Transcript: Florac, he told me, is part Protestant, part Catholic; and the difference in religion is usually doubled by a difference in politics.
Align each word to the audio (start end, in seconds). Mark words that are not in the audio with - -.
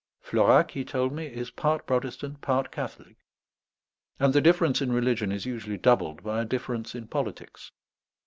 Florac, 0.19 0.71
he 0.71 0.83
told 0.83 1.11
me, 1.13 1.27
is 1.27 1.51
part 1.51 1.85
Protestant, 1.85 2.41
part 2.41 2.71
Catholic; 2.71 3.17
and 4.19 4.33
the 4.33 4.41
difference 4.41 4.81
in 4.81 4.91
religion 4.91 5.31
is 5.31 5.45
usually 5.45 5.77
doubled 5.77 6.23
by 6.23 6.41
a 6.41 6.45
difference 6.45 6.95
in 6.95 7.07
politics. 7.07 7.71